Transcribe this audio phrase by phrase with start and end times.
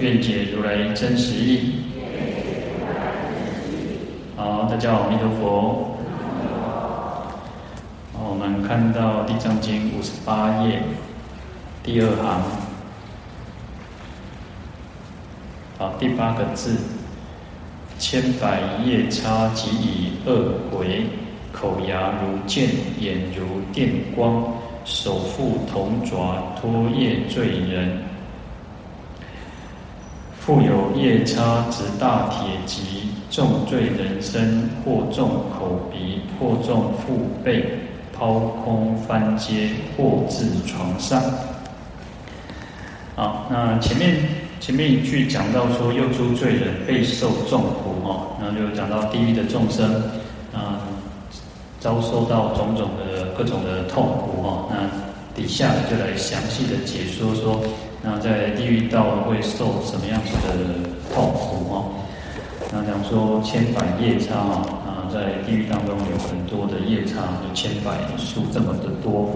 [0.00, 1.72] 愿解如来真实义。
[4.36, 5.96] 好，大家好，阿弥陀佛。
[8.12, 10.82] 好，我们看到《地藏经》五十八页
[11.82, 12.42] 第二行，
[15.78, 16.76] 好，第八个字：
[17.98, 21.06] 千百夜叉即以恶鬼，
[21.52, 22.68] 口牙如剑，
[23.00, 24.44] 眼如电光，
[24.84, 28.07] 手覆铜爪，拖夜坠人。
[30.48, 37.62] 复有夜叉执大铁戟，重坠人身，或重口鼻，或重腹背，
[38.14, 41.22] 抛空翻阶，或至床上。
[43.14, 44.16] 好，那前面
[44.58, 50.02] 前面一句讲到说，又诸罪人备受重苦哦，那就讲到地狱的众生
[50.54, 50.80] 啊，
[51.78, 54.70] 遭受到种种的各种的痛苦哦。
[54.70, 54.78] 那
[55.38, 57.62] 底下就来详细的解说说。
[58.02, 60.54] 那在地狱道会受什么样子的
[61.14, 61.90] 痛苦哦？
[62.72, 69.30] 那讲说千百夜叉啊，在地狱当中有很多的夜叉，有千百数这么的多。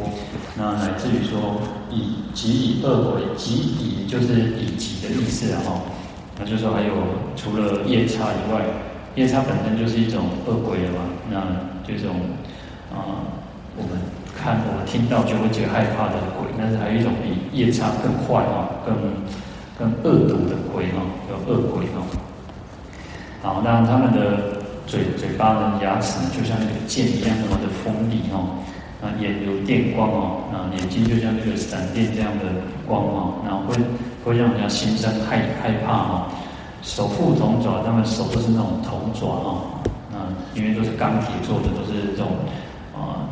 [0.57, 5.81] 那乃至于说以即以恶鬼，即以就是以及的意思啊哈。
[6.39, 6.93] 那就是说还有
[7.35, 8.63] 除了夜叉以外，
[9.17, 10.99] 夜叉本身就是一种恶鬼了嘛。
[11.31, 11.43] 那
[11.87, 12.15] 这种
[12.93, 13.27] 啊，
[13.77, 14.12] 我们。
[14.43, 18.91] 看我们听到就会觉得害怕的鬼，但是还有一种比夜叉更坏哦，更
[19.79, 22.03] 更恶毒的鬼哦，有恶鬼啊。
[23.41, 28.59] 好，那他们的嘴嘴巴的牙齿呢就像那个剑一样那么的锋利哦，
[29.01, 32.51] 啊，眼有电光哦，啊，眼睛就像那个闪电这样的
[32.85, 33.79] 光哦，然后会
[34.25, 36.27] 会让人家心生害害怕哦。
[36.83, 39.63] 手覆铜爪，他们手都是那种铜爪哦，
[40.11, 42.27] 啊，因为都是钢铁做的，都是这种
[42.93, 43.31] 啊。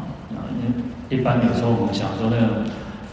[1.11, 2.49] 一般有时候我们想说那种，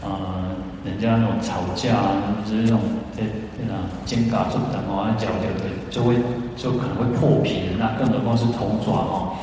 [0.06, 0.54] 呃，
[0.86, 2.14] 人家那种吵架啊，
[2.46, 2.78] 就是那种
[3.10, 3.22] 在
[3.66, 3.74] 那
[4.06, 6.14] 肩胛中的哦，脚就会就会
[6.56, 9.34] 就可能会破皮的，那更何况是铜爪哦。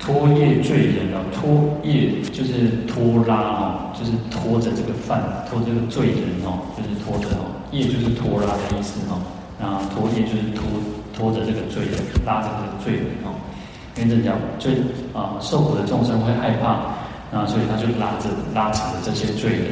[0.00, 9.22] 拖夜坠人哦，拖夜就是拖拉哦，就是拖着这个犯，拖这个罪人哦，就是拖着哦，夜就是拖拉的意思哦。
[9.60, 10.66] 那拖夜就是拖
[11.14, 11.94] 拖着这个罪人，
[12.26, 13.30] 拉着这个罪人哦。
[14.00, 14.74] 因为这样罪
[15.14, 16.97] 啊，受苦的众生会害怕。
[17.30, 19.64] 那所以他就拉着拉扯着这些罪人，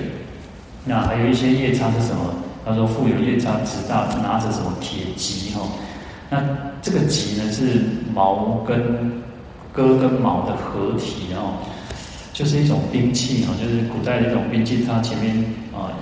[0.84, 2.34] 那还有一些夜叉是什么？
[2.64, 5.60] 他说复有夜叉执大拿着什么铁戟哈？
[6.28, 6.42] 那
[6.82, 7.80] 这个戟呢是
[8.12, 8.76] 矛跟
[9.72, 11.62] 戈跟矛的合体哦，
[12.32, 15.36] 就是一种兵器哈，就是古代的一种兵器，它前面
[15.72, 15.94] 啊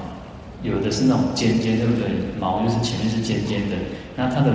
[0.62, 2.08] 有的是那种尖尖，对不对？
[2.40, 3.76] 矛就是前面是尖尖的，
[4.16, 4.52] 那它的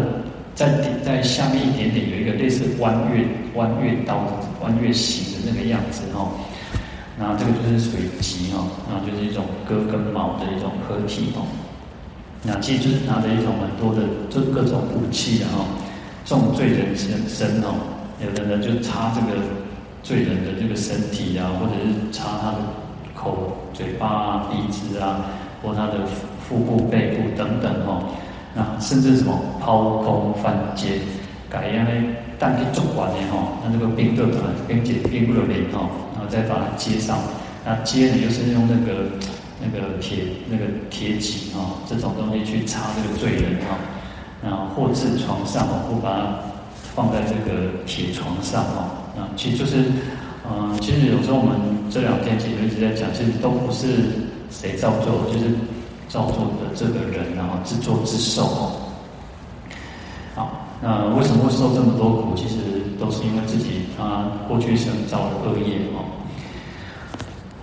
[0.55, 3.23] 在底在下面一点点有一个类似弯月
[3.53, 4.17] 弯月刀
[4.61, 6.27] 弯月形的那个样子哈。
[7.19, 11.43] 那这个就是属于戟哦，那就是一种戈跟矛的一种合体哦。
[12.43, 15.65] 那其实就是拿着一种很多的这各种武器然后
[16.23, 17.75] 重罪人身身哦，
[18.23, 19.43] 有的人就插这个
[20.01, 22.59] 罪人的这个身体啊，或者是插他的
[23.13, 25.25] 口、嘴巴啊、鼻子啊，
[25.61, 26.05] 或他的
[26.47, 28.05] 腹部、背部等等哦。
[28.55, 31.01] 那甚至什么抛空翻阶，
[31.49, 31.91] 改样的
[32.39, 36.07] 当地主管的哈，那这个兵都团兵解兵不留连哦。
[36.15, 37.17] 然后再把它接上，
[37.65, 39.11] 那接呢就是用那个
[39.61, 43.79] 那个铁那个铁戟啊，这种东西去插这个罪人啊，
[44.43, 46.39] 然后或置床上哦，或把它
[46.95, 49.77] 放在这个铁床上哦，啊，其实就是，
[50.49, 53.87] 嗯，其实有时候我们这两天其实一直在讲，其实都不是
[54.49, 55.55] 谁造作，就是
[56.07, 58.71] 造作的这个人然后自作自受哦。
[60.81, 62.33] 那为什么会受这么多苦？
[62.35, 62.55] 其实
[62.99, 66.05] 都是因为自己他过去生造的恶业哦。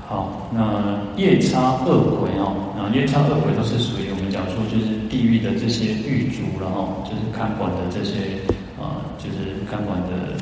[0.06, 8.38] 好，那夜叉恶鬼哦，啊，夜叉恶鬼都是属于我们讲说就是地狱的这些狱卒，然后就是看管的这些
[8.78, 10.36] 啊，就是看管的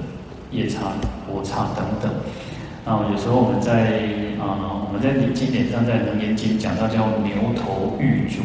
[0.50, 0.92] 夜叉、
[1.32, 2.12] 罗刹等等。
[2.84, 4.02] 啊，有时候我们在
[4.38, 8.42] 啊，我们在经典上在《楞严经》讲到叫牛头狱卒、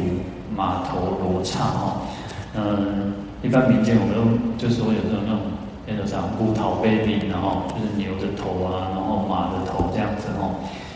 [0.55, 2.07] 马头罗刹哦。
[2.55, 4.21] 嗯，一般民间我们都
[4.57, 5.39] 就是说有这种那种
[5.87, 10.55] 那种啥骨头背病，然后就是牛的头啊，然后马的头这样子哦。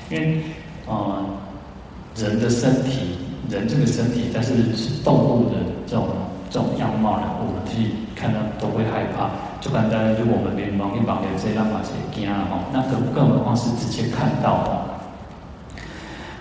[0.09, 0.37] 因为，
[0.85, 1.25] 啊、呃，
[2.15, 3.17] 人的身体，
[3.49, 5.55] 人这个身体，但是是动物的
[5.87, 6.07] 这种
[6.49, 9.31] 这种样貌呢，我们去看到都会害怕。
[9.61, 14.83] 就简单，如果我们连忙一忙的这样把这些惊啊，那更更何况是直接看到哦。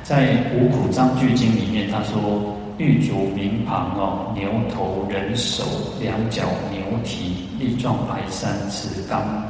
[0.03, 5.65] 在《五苦章句经》里面，他说：玉足明旁哦，牛头人手，
[6.01, 9.45] 两脚牛蹄，力壮白山，持钢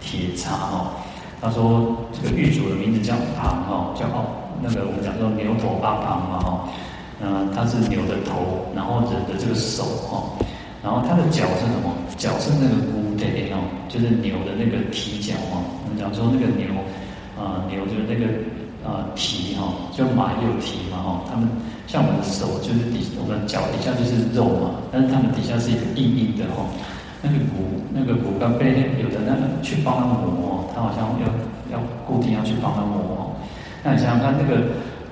[0.00, 0.90] 铁叉哦。
[1.40, 4.26] 他说这个玉足的名字叫旁哦，叫哦
[4.60, 6.68] 那个我们讲说牛头阿旁嘛哈，
[7.20, 10.34] 嗯，它是牛的头，然后人的这个手哈，
[10.82, 11.94] 然后它的脚是什么？
[12.16, 13.24] 脚是那个骨的
[13.54, 15.62] 哦，就是牛的那个蹄脚哦。
[15.84, 16.66] 我们讲说那个牛
[17.38, 18.26] 啊、呃，牛就是那个
[18.88, 21.20] 啊蹄哈，就马也有蹄嘛哈。
[21.28, 21.46] 他们
[21.86, 26.64] 像我们的手就是底，我们脚底下就是肉嘛，但是他们底下是一个硬硬的哈。
[27.20, 31.26] 那个骨，那个骨刚被有的那个去帮他磨，他好像要
[31.76, 33.34] 要固定要去帮他磨。
[33.82, 34.62] 那你想想看，那个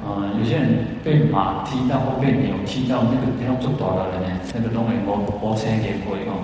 [0.06, 6.38] 呃，有些人被马踢到或被牛踢到，那个不用做多少人呢，那个都会磨磨成也会哦。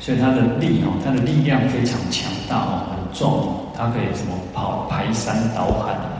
[0.00, 2.81] 所以他的力哦，他的力量非常强大哦，
[3.12, 6.12] 重，它，可以什么跑排山倒海的。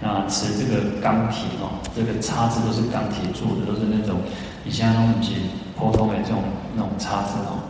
[0.00, 4.18] 那持这个钢铁哦，这个叉子都是钢铁做的，都是那种
[4.64, 5.14] 以前那种
[5.78, 6.42] 普通的这种
[6.74, 7.64] 那种叉子哦，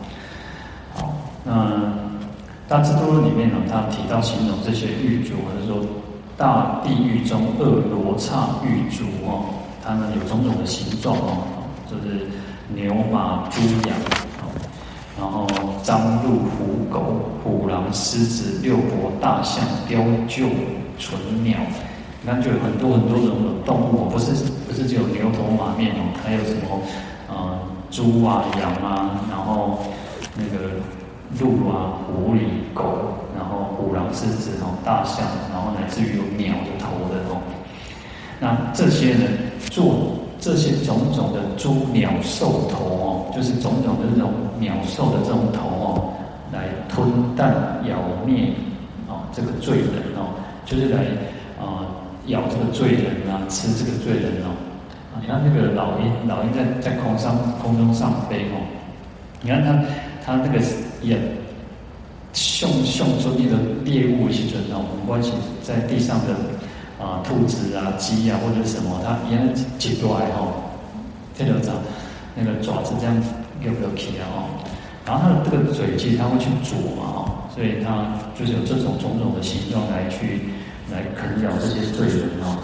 [0.95, 1.13] 好，
[1.45, 1.53] 那
[2.67, 5.85] 《大智度论》里面呢，他提到形容这些狱卒，或者说
[6.35, 9.45] 大地狱中恶罗刹狱卒哦，
[9.85, 11.47] 他们有种种的形状哦，
[11.89, 12.27] 就是
[12.67, 13.95] 牛马猪羊，
[15.17, 15.47] 然后
[15.85, 20.49] 张鹿虎狗虎狼狮子六伯大象雕鷲
[20.97, 21.59] 隼鸟，
[22.23, 24.31] 你看就有很多很多种的动物，不是
[24.67, 26.81] 不是只有牛头马面哦，还有什么
[27.29, 27.59] 呃？
[27.91, 29.79] 猪啊，羊啊，然后
[30.35, 30.81] 那个
[31.39, 32.39] 鹿啊，狐狸、
[32.73, 35.23] 狗，然后虎狼、狮子哦，大象，
[35.53, 37.37] 然后乃至于有鸟的头的哦。
[38.39, 39.27] 那这些呢，
[39.69, 46.13] 做这些种种的猪鸟兽头哦，就是种种的这种鸟兽的这种头哦，
[46.53, 47.49] 来吞啖
[47.89, 47.97] 咬
[48.27, 48.53] 灭
[49.07, 50.99] 哦，这个罪人哦，就是来
[51.59, 51.87] 啊、呃、
[52.27, 54.53] 咬这个罪人啊，吃这个罪人哦。
[55.19, 58.61] 你看那个老鹰，老鹰在在空上空中上飞哦。
[59.41, 59.81] 你看它
[60.23, 60.63] 它那个
[61.01, 61.19] 眼
[62.33, 65.31] 凶凶出那个猎物去准哦，不管是
[65.63, 66.35] 在地上的
[66.99, 69.41] 啊兔子啊鸡啊或者什么，它一样
[69.77, 70.53] 挤过来哦，
[71.37, 71.73] 这个爪
[72.35, 73.15] 那个爪子这样
[73.61, 74.47] 有没有起来哦？
[75.05, 80.49] 然后它的这个嘴其实它会去啄嘛哦，所以它就是有这种种种的形状来去
[80.91, 82.57] 来啃咬这些罪人哦。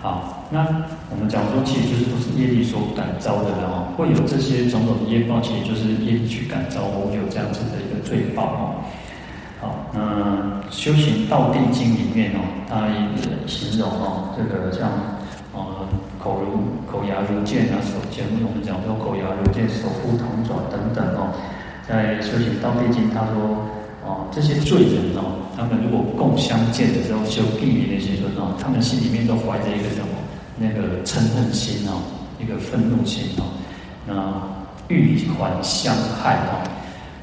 [0.00, 0.38] 好。
[0.52, 0.60] 那
[1.08, 8.84] 我们讲说，其实就是都是业力所感召的哦，会有这些种种的业报，其实就是业力去感召我有这样子的一个罪报哦。
[9.62, 14.90] 好，那修行道地经里面哦，它也形容哦，这个像
[15.54, 15.86] 呃
[16.18, 21.30] 口如口牙如剑啊，手前面我们讲说口牙如剑，手覆铜爪等等哦，
[21.86, 23.62] 在修行道地经，他说
[24.04, 30.18] 哦，这些罪人哦，他们如果共相见的时候，修地理那些人哦，他们心里面都怀着一个什么？
[30.58, 32.02] 那个嗔恨心哦，
[32.42, 33.46] 一个愤怒心哦，
[34.10, 34.42] 那
[34.88, 36.58] 欲还相害哦，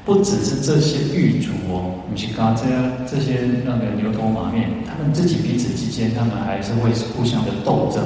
[0.04, 8.02] 不只是这些狱卒哦，你去看这样这些那个牛头马面，他们自己彼此之间，他们还是会互相的斗争。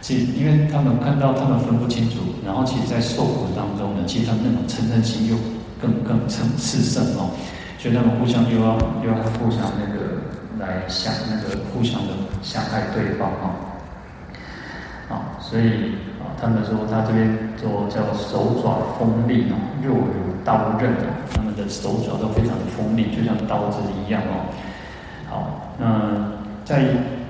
[0.00, 5.36] 其实，因为他们看到他们分不清楚，然后其实，在受苦当中呢，其实他们那种嗔恨心又
[5.80, 7.30] 更更更炽盛哦，
[7.78, 10.26] 所以他们互相又要又要互相那个
[10.58, 13.54] 来相那个互相的相害对方哦。
[15.08, 20.92] 啊，所以啊，他们说他这边说叫手爪锋利哦，若如刀刃，
[21.32, 24.46] 他们的手脚都非常的锋利，就像刀子一样哦。
[25.28, 26.32] 好，那
[26.64, 26.84] 在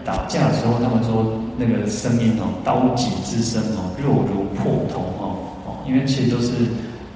[0.05, 6.53] 打架的时候，他们说那个声音哦，刀戟之声哦，若如破铜哦哦，因为其实都是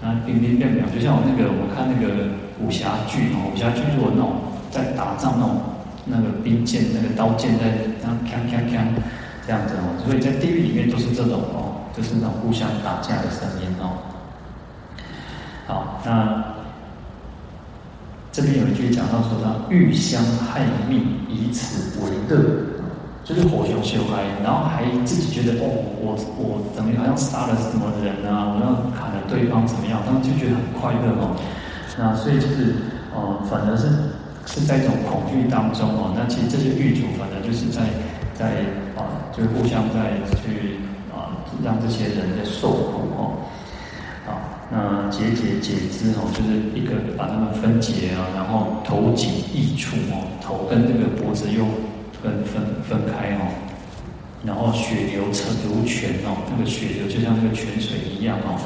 [0.02, 2.28] 啊冰冰亮亮，就像我那个我看那个
[2.62, 4.32] 武侠剧哦，武侠剧如果那种
[4.70, 5.56] 在打仗那种
[6.04, 7.72] 那个兵剑那个刀剑在
[8.02, 8.86] 那锵锵锵。
[9.46, 13.94] 这样子哦，所以在地狱里面都是这种哦，就是那种互相打架的声音哦。
[15.66, 16.44] 好，那
[18.32, 22.38] 这边有一句讲到说他欲相害命，以此为乐，
[23.24, 25.66] 就是火熊修害，然后还自己觉得哦，
[26.00, 31.34] 我我等于好像杀了什么人啊，我要砍了对方怎么样，他们就觉得很快乐哦。
[31.98, 32.74] 那所以就是
[33.14, 33.88] 哦、反而是
[34.44, 37.82] 是在一种恐惧当中哦，那其实这些狱卒反而就是在
[38.34, 38.62] 在
[38.96, 39.02] 啊。
[39.36, 40.80] 就是互相在去
[41.12, 41.28] 啊，
[41.62, 43.36] 让这些人在受苦哦，
[44.26, 44.32] 啊，
[44.68, 51.64] 那节解解肢哦，就是一个把它们分解啊，然后头颈异处哦，头跟这个脖子又
[52.20, 53.46] 分分分开哦，
[54.44, 58.58] 然后血流成如泉哦，那个血流就像那个泉水一样哦。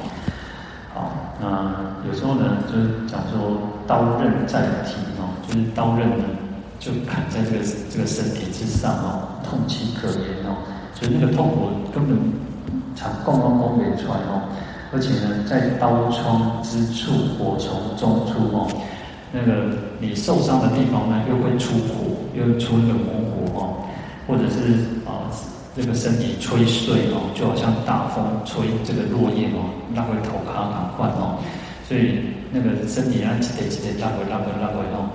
[0.95, 6.25] 好，那有时候呢，就是讲说刀刃在体哦，就是刀刃呢
[6.79, 10.57] 就砍在这个这个身体之上哦，痛其可言哦，
[10.95, 12.17] 所以那个痛苦根本
[12.97, 14.49] 常共都共没出来哦，
[14.93, 18.67] 而且呢，在刀疮之处，火从中处哦。
[19.33, 23.87] 那个你受伤的地方呢，又会出火，又出那个猛火哦，
[24.27, 25.31] 或者是啊，
[25.77, 31.39] 这个身体吹碎哦，就好像大风吹这个落叶哦，那会头卡卡换哦，
[31.87, 35.07] 所以那个身体啊，直接直接拉回拉回拉回哦。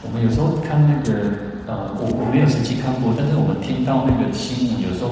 [0.00, 1.28] 我们有时候看那个
[1.66, 5.10] 呃，我我没有实际看过，但是我们听到那个新闻，有时候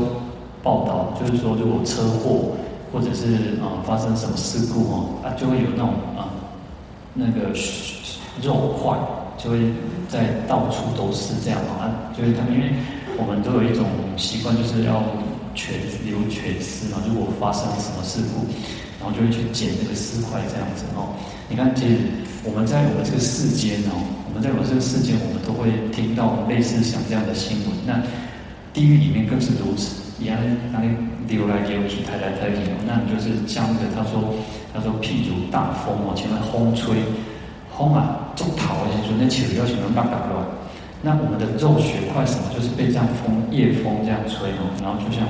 [0.63, 2.57] 报道就是说，如果车祸
[2.93, 6.31] 或者是啊、发生什么事故哦，啊就会有那种啊
[7.15, 7.53] 那个。
[8.43, 8.97] 肉块
[9.37, 9.59] 就会
[10.09, 12.73] 在到处都是这样啊，就是他们，因为
[13.19, 13.85] 我们都有一种
[14.17, 15.05] 习惯，就是要
[15.55, 15.75] 全
[16.07, 16.97] 留全尸嘛。
[17.07, 18.49] 如果发生什么事故，
[18.99, 21.13] 然后就会去捡那个尸块这样子哦。
[21.47, 21.99] 你看，其实
[22.43, 27.77] 我们在我们这个世间哦，我们在我们这个世间，我们都会听到类似像这样的新闻。
[27.87, 28.01] 那
[28.73, 30.39] 地狱里面更是如此，一样
[30.73, 30.89] 那里
[31.27, 32.79] 流来流去，抬来抬去哦。
[32.87, 34.35] 那就是像那个他说，
[34.73, 36.95] 他说譬如大风哦，前面风吹。
[37.75, 38.85] 风啊，中逃啊！
[39.01, 40.45] 就说那起了要求能办大乱，
[41.01, 45.27] 那我们的肉血块什么，就是被这样风夜风这样吹哦，然后就像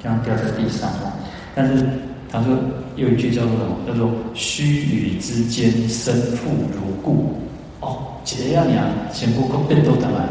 [0.00, 1.10] 这样掉在地上哦。
[1.56, 1.84] 但是
[2.30, 2.56] 他说
[2.94, 3.76] 有一句叫做什么？
[3.84, 7.34] 叫做须臾之间，身复如故。
[7.80, 10.22] 哦，这样呀，全部都变都等来。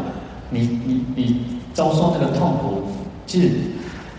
[0.48, 2.82] 你你你遭受那个痛苦，
[3.30, 3.48] 其实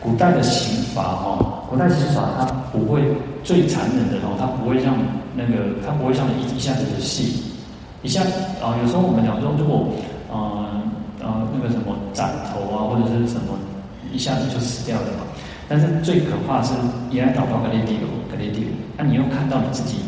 [0.02, 3.02] 古代的刑罚哦，古代刑罚它不会
[3.44, 4.96] 最残忍的哦，它不会像。
[5.34, 7.42] 那个它不会像一一下子就细，
[8.04, 8.22] 一下
[8.62, 9.88] 啊，有时候我们讲说，如果
[10.30, 10.84] 呃
[11.22, 13.56] 呃那个什么斩头啊，或者是什么，
[14.12, 15.24] 一下子就死掉了嘛。
[15.70, 16.74] 但是最可怕的是，
[17.10, 20.00] 一来祷告格雷迪欧格雷迪欧，那你又看到你自己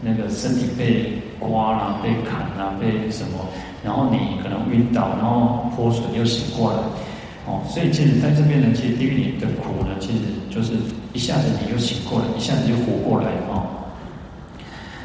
[0.00, 3.46] 那个身体被刮啦、被砍啦、被什么，
[3.84, 6.78] 然后你可能晕倒，然后泼水又醒过来，
[7.46, 10.72] 哦，所以其实在这边呢，其实地狱里的苦呢，其实就是
[11.12, 13.68] 一下子你又醒过来，一下子就活过来哦。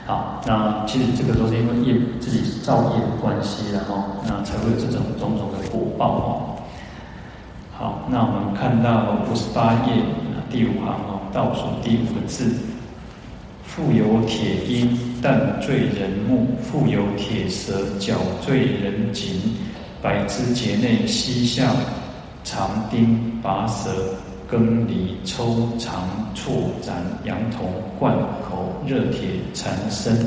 [0.05, 6.55] 好，那其实这个都是因为业自己造业的关系，然后那才会有这种种种的果报哦。
[7.77, 10.01] 好，那我们看到五十八页
[10.49, 12.55] 第五行哦，倒数第五个字：
[13.63, 18.15] 富有铁鹰，啖坠人目；富有铁蛇，绞
[18.45, 19.35] 坠人颈；
[20.01, 21.69] 百枝节内，膝下
[22.43, 23.89] 长钉，拔舌。
[24.51, 27.69] 羹离抽肠错斩羊头
[27.99, 28.17] 灌
[28.49, 30.25] 口热铁缠身。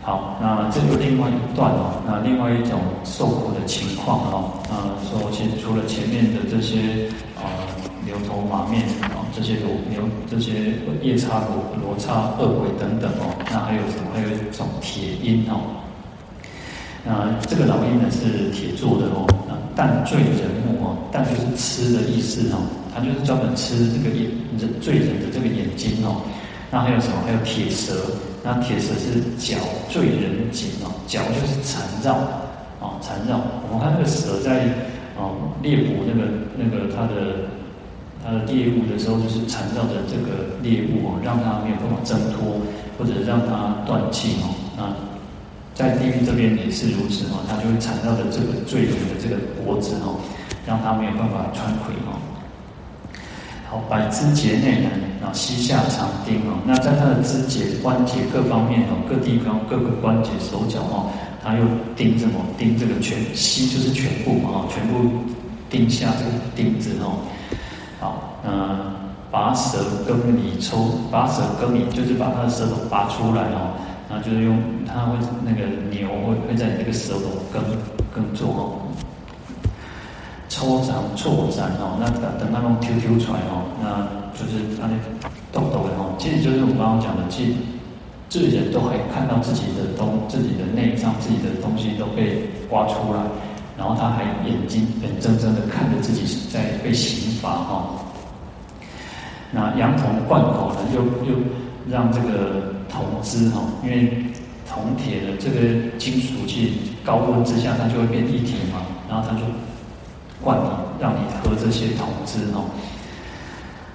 [0.00, 4.76] 好，那这个另外一段哦，那另外一种受苦的情况哦，那，
[5.10, 7.50] 说其实除了前面的这些啊
[8.06, 10.00] 牛头马面啊这些罗牛
[10.30, 14.14] 这些夜叉罗罗刹恶鬼等等哦，那还有什么？
[14.14, 15.82] 还有一种铁鹰哦。
[17.04, 22.58] 那这个老鹰呢是铁做的哦，那啖坠人目哦，啖就是吃的意思哦。
[22.94, 26.22] 它就是专门吃这个眼人坠人的这个眼睛哦，
[26.70, 27.16] 那还有什么？
[27.26, 27.92] 还有铁蛇，
[28.42, 29.58] 那铁蛇是绞
[29.90, 32.14] 坠人颈哦，绞就是缠绕
[32.78, 33.40] 哦，缠绕。
[33.68, 34.70] 我们看那个蛇在
[35.18, 37.50] 哦猎捕那个那个它的
[38.24, 42.62] 它的猎物的时候，就是缠绕着这个猎物哦，让它没有办法挣脱，
[42.96, 44.54] 或者让它断气哦。
[44.78, 44.86] 那
[45.74, 50.20] 在地狱这边也是如此哦，它就会缠绕着这个坠人的这个脖子哦，
[50.66, 52.14] 让它没有办法穿盔哦。
[53.68, 54.88] 好百枝节内呢，
[55.20, 61.10] 啊，膝下长钉哦，那在他的肢节关节各方面哦，各地方各个关节手脚哦，
[61.42, 61.64] 他又
[61.96, 62.38] 钉什么？
[62.56, 65.10] 钉这个全膝就是全部嘛，全部
[65.68, 67.18] 钉下这个钉子哦。
[67.98, 68.94] 好，嗯，
[69.32, 73.74] 拔舌羹离抽，拔舌羹离就是把他的舌头拔出来哦，
[74.08, 77.62] 然后就是用他会那个牛会会在你这个舌头耕
[78.14, 78.62] 耕作哦。
[80.48, 84.06] 抽肠错斩哦，那等等那种抽抽出来哦，那
[84.38, 84.94] 就是那些
[85.50, 87.52] 抖抖的哦，其实就是我们刚刚讲的，其实
[88.28, 93.20] 这人都会看到自己的东、自己的内脏、自己的东西都被刮出来，
[93.76, 97.90] 然后他还眼睛眼睁睁的看着自己在被刑罚哈。
[99.50, 101.36] 那羊铜灌口呢，又又
[101.90, 104.24] 让这个铜汁哈，因为
[104.68, 106.72] 铜铁的这个金属其实
[107.04, 109.42] 高温之下它就会变液体嘛，然后它就。
[110.42, 110.68] 灌你，
[111.00, 112.68] 让你喝这些铜汁哦，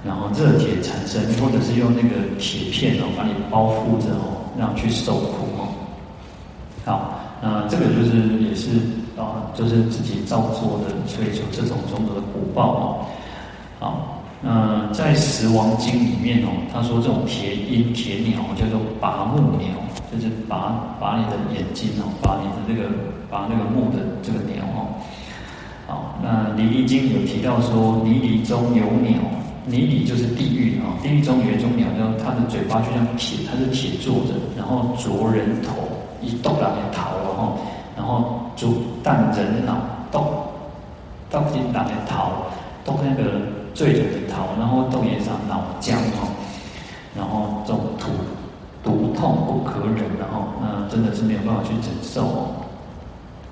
[0.03, 5.69] 然后热铁产生，或者是用那个铁片哦，把你包覆着哦，让你去受苦哦。
[6.86, 8.69] 好，那这个就是也是
[9.15, 13.05] 啊，就是自己造作的，所以就这种种种的果报哦。
[13.79, 19.67] 好，嗯在《十王经》里面哦，他说这种铁鹰、铁鸟叫做拔木鸟，
[20.12, 22.89] 就是拔拔你的眼睛哦，拔你的这个
[23.29, 24.96] 拔那个木的这个鸟哦。
[25.88, 29.19] 好，那《尼尼经》有提到说，尼里中有鸟，
[29.65, 35.74] 尼里就是地狱啊，地狱中有一种鸟叫它的嘴巴就像铁，它是铁做的，然后啄人头，
[36.22, 37.53] 一动两边逃了哈。
[37.98, 38.69] 然后啄
[39.03, 39.75] 但人脑，
[40.10, 40.24] 豆
[41.29, 42.31] 豆金打的桃，
[42.86, 43.41] 豆那个
[43.79, 46.36] 醉酒的桃，然后豆叶上脑浆哦，
[47.15, 48.12] 然后这种毒
[48.83, 52.67] 毒痛不可忍，然后那真的是没有办法去忍受哦。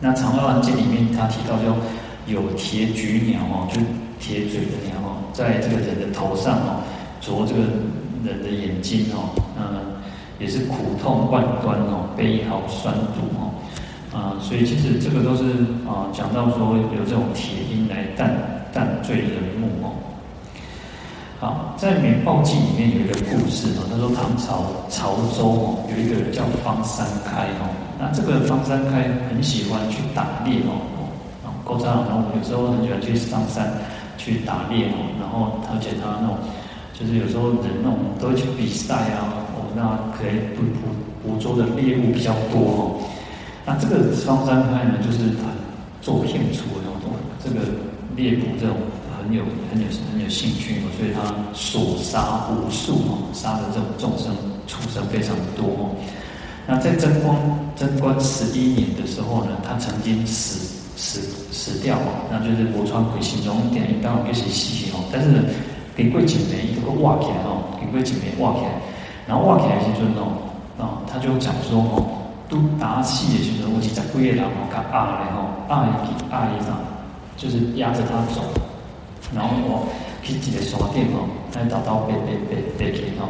[0.01, 1.71] 那《长阿含经》里面他提到，就
[2.29, 3.79] 有铁举鸟哦，就
[4.19, 6.83] 铁嘴的鸟哦，在这个人的头上哦，
[7.21, 7.61] 啄这个
[8.25, 10.03] 人的眼睛哦，嗯，
[10.39, 13.55] 也是苦痛万端哦，悲号酸毒哦。
[14.13, 15.45] 啊，所以其实这个都是
[15.87, 18.29] 啊，讲到说有这种铁鹰来啖
[18.73, 19.95] 啖醉人目哦。
[21.39, 30.81] 好，在《免报记》里面有一个故事哦，他说唐朝潮州哦，有一个人叫方三开哦，那这个方三开很喜欢去打猎哦，
[31.45, 33.69] 啊，高山然后有时候很喜欢去上山
[34.17, 36.37] 去打猎哦，然后而且他那种
[36.97, 40.89] 就是有时候人那种都会去比赛啊，哦，那可以捕捕
[41.21, 42.81] 捕捉的猎物比较多哦。
[43.63, 45.53] 那这个方三开呢，就是他
[46.01, 47.61] 做骗术的那种，这个
[48.15, 48.75] 猎捕这种
[49.27, 51.19] 很有很有很有兴趣哦，所以他
[51.53, 54.33] 所杀无数哦，杀的这种众生
[54.65, 55.91] 畜生非常多。
[56.65, 57.35] 那在贞观
[57.75, 61.19] 贞观十一年的时候呢，他曾经死死
[61.51, 65.43] 死掉哦，那就是磨穿鬼心中一点，当然就是死哦，但是呢，
[65.93, 68.71] 给鬼几枚一个挖起来哦，给鬼几枚挖起来，
[69.27, 70.31] 然后挖起来就那种
[70.79, 72.23] 啊，他就讲说哦。
[72.49, 76.79] 都打起的时候，我记在几个人哦，他压嘞吼，压一记压一上，
[77.35, 78.39] 就是压着他走，
[79.35, 79.87] 然后我
[80.23, 83.29] 去一个山顶吼，来找到白白白白去吼。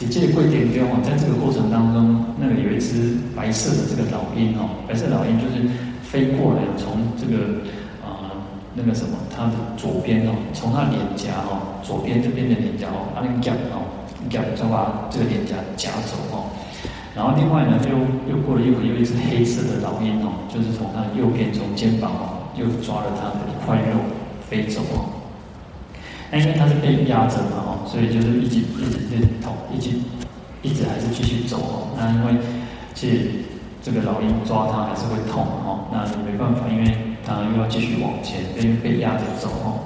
[0.00, 5.60] 在这个过程中哦，在这个过程当中，那个有一只白色的这个老鹰哦，白色老鹰就是
[6.00, 7.60] 飞过来，从这个
[8.00, 8.32] 啊、
[8.72, 13.84] 那个什么，它的左边哦，从它脸颊哦，左边这边的脸颊哦，把那个夹哦，
[14.32, 16.48] 夹就把这个脸颊夹走哦。
[17.14, 17.92] 然后另外呢，又
[18.32, 24.00] 又过了一会，有一只黑色的老鹰哦，就是从它右边从肩膀哦，又抓了它的一块肉
[24.50, 25.08] 飞走哦。
[26.30, 29.90] 那因为它是被压着嘛哦，所以就是一直一直一直痛，一直
[30.62, 31.94] 一直还是继续走哦。
[31.96, 32.34] 那因为
[32.92, 33.30] 其实
[33.82, 39.78] 这个老鹰抓它还是会痛哦，那没办法，因为它又要继续往前，因为被压着走哦。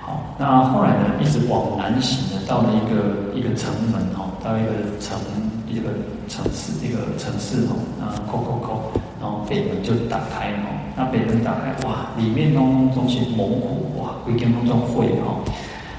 [0.00, 5.18] 好，那后来呢，一直往南行呢，到了一个一个城门哦，到一个城。
[5.66, 5.90] 一个
[6.28, 8.92] 城市，一个城市哦，啊，扣扣扣，
[9.24, 15.40] 然后北门就打开哦，那北门打开，哇，里面东东西猛虎，哇，规间当中会哦，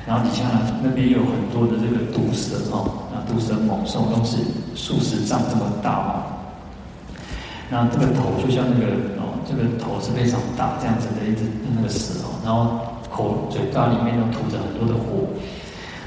[0.06, 4.38] 然后底下呢，那边有很多的这个毒蛇哦，那毒蛇猛兽都是
[4.76, 6.14] 数十丈这么大哦，
[7.72, 12.78] 那这个头就像那个哦，这个头是非常大这样子的一只那个蛇哦，然后
[13.10, 15.26] 口嘴巴里面都吐着很多的火。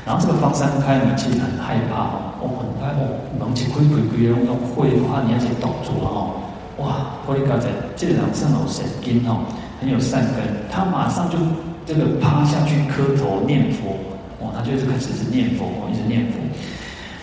[0.07, 6.47] 然后这个方山开呢，其实很害怕哦，哦，很害怕哦，门一开开开，然后会的话你那些动作哦，
[6.79, 9.45] 哇，玻璃刚才这个人生好神经哦，
[9.81, 11.37] 很有善根，他马上就
[11.85, 13.99] 这个趴下去磕头念佛，
[14.41, 16.39] 哦，他就是开始是念佛哦，一直念佛。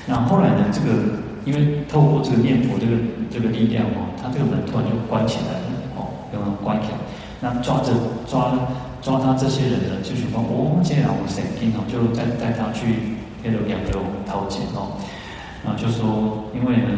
[0.05, 0.91] 那后来呢，这个
[1.45, 2.93] 因为透过这个念佛这个
[3.31, 6.97] 这个力量哦，他这个门突然就关起来了哦，有没有关起来？
[7.41, 7.91] 那抓着
[8.27, 8.53] 抓。
[9.05, 13.13] 抓他这些人呢，就去说哦，这样我神经哦，就带带他去
[13.43, 13.91] 那个两个
[14.25, 14.97] 掏钱哦，
[15.63, 16.89] 然后就说，因为呢，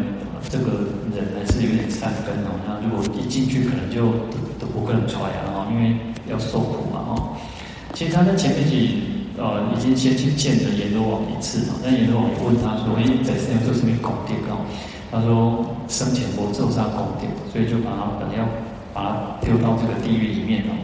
[0.50, 5.96] 这个人还是有点善根哦，那如果一进去可能就都都不可能出来了哦，因为
[6.30, 7.38] 要受苦嘛哦。
[7.94, 9.02] 其实他在前面几
[9.38, 14.62] 呃已经先去见了阎罗王一次哦，但阎罗王问他说，哎，在世上做什么功德哦？
[15.10, 18.46] 他说生前我做啥功德，所以就把他本来要
[18.94, 20.76] 把他丢到这个地狱里面哦。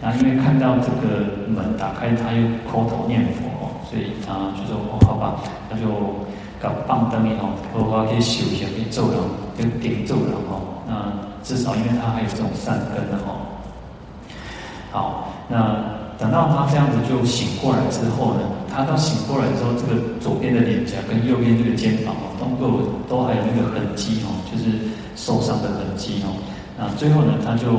[0.00, 5.40] 那因为看到这个门打开，他又叩头念佛哦，所以他就说哦，好吧，
[5.70, 5.86] 那就
[6.66, 9.14] 搞棒灯一吼，好好去修行去做人，
[9.56, 10.82] 就顶住了哦。
[10.88, 11.12] 那
[11.44, 13.38] 至少因为他还有这种善根的哦。
[14.90, 15.78] 好，那
[16.18, 26.34] 等到他这样子就醒过来之后呢，他到醒过来之后，这个左边的脸颊跟右边这个肩膀哦，都够都还有那个痕迹哦，就是受伤的痕迹哦。
[26.76, 27.70] 那最后呢，他就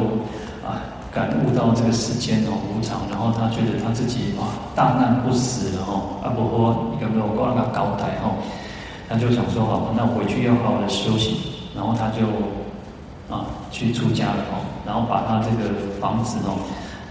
[0.64, 0.96] 啊。
[1.10, 4.46] 感悟到这个世间哦无常，然后他觉得他自己哇
[4.76, 8.38] 大难不死了哦，啊不过一个没有过那个高台哦，
[9.10, 11.38] 他就想说好，那回去要好好的修行，
[11.76, 12.28] 然后他就
[13.34, 16.60] 啊去出家了哦，然后把他这个房子哦，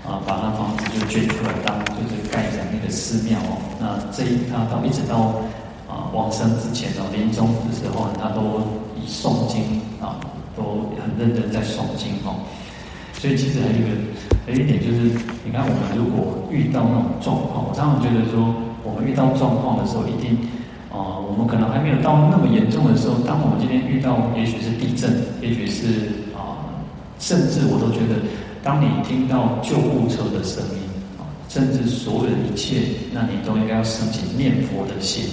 [0.06, 3.56] 啊，把他房子就捐出来当就是盖在那个寺庙哦。
[3.80, 5.40] 那这一他到一直到
[5.88, 8.60] 啊往生之前哦，临终的时候他都
[8.94, 10.20] 以诵经啊，
[10.56, 12.44] 都很认真在诵经哦。
[13.14, 13.88] 所以其实还有一个
[14.44, 18.54] 还有一点就是，你看我们如果遇到那种状况，我常常觉得说，
[18.84, 20.36] 我们遇到状况的时候，一定
[20.96, 23.16] 啊、我们可能还没有到那么严重的时候。
[23.26, 25.84] 当我们今天遇到，也许是地震，也许是
[26.32, 26.64] 啊、
[27.18, 28.16] 甚至我都觉得，
[28.62, 30.80] 当你听到救护车的声音
[31.20, 32.80] 啊，甚至所有的一切，
[33.12, 35.24] 那你都应该要升起念佛的心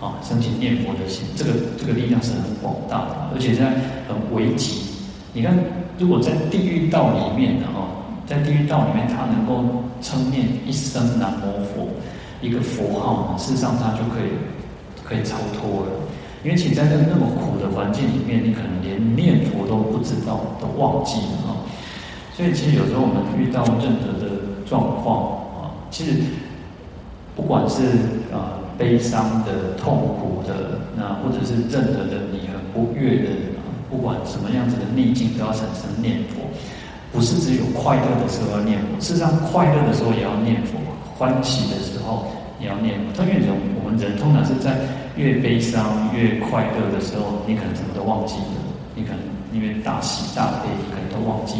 [0.00, 3.74] 啊，升起念佛的心，这个这个力量是很广大的，而且在
[4.06, 4.82] 很危急。
[5.32, 5.52] 你看。
[5.96, 7.86] 如果在地狱道里面的哈，
[8.26, 9.64] 在地狱道里面，他能够
[10.02, 11.86] 称念一声南无佛，
[12.42, 14.30] 一个佛号，事实上他就可以
[15.04, 15.92] 可以超脱了。
[16.42, 21.62] 因为其实在那那么苦的环境里面，你可能连念佛都不知道，都忘记了啊。
[22.34, 26.12] 所以其实有时候我们遇到任何的状况啊，其实
[27.36, 27.82] 不管是
[28.32, 33.30] 啊悲伤的、痛苦的，那或者是任何的你很不悦的。
[33.90, 36.42] 不管什么样子的逆境，都要产生念佛，
[37.12, 38.98] 不是只有快乐的时候要念佛。
[38.98, 40.78] 事实上，快乐的时候也要念佛，
[41.16, 42.26] 欢喜的时候
[42.58, 43.22] 也要念佛。
[43.22, 43.54] 因为人，
[43.98, 44.76] 人通常是在
[45.16, 48.60] 越悲伤越快乐的时候，你可能什么都忘记了，
[48.94, 49.20] 你可能
[49.52, 51.54] 因为大喜大悲，你可能都忘记。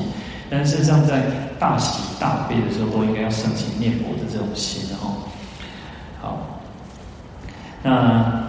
[0.51, 1.23] 但事实上，在
[1.59, 5.11] 大喜大悲的时候，都应该要升起念佛的这种心，哈。
[6.21, 6.61] 好，
[7.83, 8.45] 那。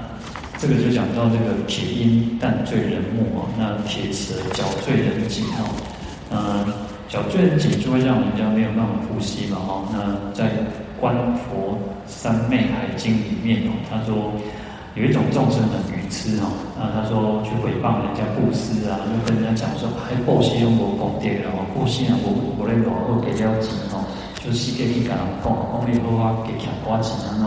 [0.58, 5.68] 这个就讲到这个铁鹰但醉人目哦，那铁舌绞醉人颈哦，
[6.32, 6.74] 嗯，
[7.10, 9.84] 绞醉人颈就会让人家没有办法呼吸嘛哈。
[9.92, 10.46] 那在
[11.06, 14.34] 《观佛三昧海经》里面哦，他说
[14.96, 24.02] 有一种众生很愚痴哦，那他说去诽谤人家布施啊，就跟人家讲说，还布施用无功德了哦，布施啊无无咧偌好给了钱哦，
[24.42, 25.14] 就是给你讲
[25.46, 27.46] 讲讲以后啊给强刮钱啊喏。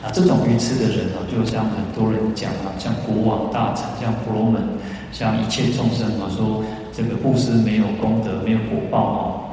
[0.00, 4.64] 啊，这种愚痴的人哦，就像很多人讲啊，像国王大臣，像婆罗门，
[5.12, 6.64] 像一切众生啊，说
[6.96, 9.44] 这个布施没有功德，没有果报哦。